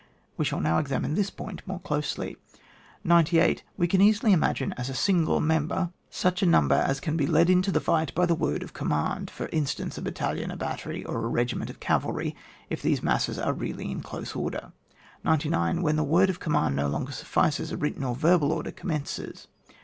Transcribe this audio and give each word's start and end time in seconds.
We 0.35 0.45
shall 0.45 0.59
now 0.61 0.79
examine 0.79 1.13
this 1.13 1.29
point 1.29 1.61
more 1.67 1.79
closely. 1.79 2.35
98. 3.03 3.61
We 3.77 3.85
can 3.87 4.01
easily 4.01 4.33
imagine 4.33 4.73
as 4.73 4.89
a 4.89 4.93
eingU 4.93 5.27
member^ 5.37 5.91
such 6.09 6.41
a 6.41 6.47
number 6.47 6.73
as 6.73 6.99
can 6.99 7.15
be 7.15 7.27
led 7.27 7.51
into 7.51 7.71
the 7.71 7.79
fight 7.79 8.11
by 8.15 8.25
the 8.25 8.33
word 8.33 8.63
of 8.63 8.73
command: 8.73 9.29
for 9.29 9.47
instance, 9.49 9.99
a 9.99 10.01
battalion, 10.01 10.49
a 10.49 10.57
battery, 10.57 11.05
or 11.05 11.17
a 11.23 11.27
regiment 11.27 11.69
of 11.69 11.79
cavalry, 11.79 12.35
if 12.67 12.81
these 12.81 13.03
masses 13.03 13.37
are 13.37 13.53
really 13.53 13.91
in 13.91 14.01
close 14.01 14.35
order. 14.35 14.71
99. 15.23 15.83
When 15.83 15.97
the 15.97 16.03
Word 16.03 16.31
of 16.31 16.39
command 16.39 16.75
no 16.75 16.87
longer 16.87 17.11
suffices, 17.11 17.71
a 17.71 17.77
written 17.77 18.03
or 18.03 18.15
verbal 18.15 18.51
Order 18.51 18.71
commences. 18.71 19.47